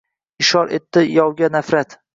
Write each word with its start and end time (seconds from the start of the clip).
Ishor 0.45 0.73
etdi 0.79 1.05
yovga 1.11 1.55
nafrat. 1.59 2.01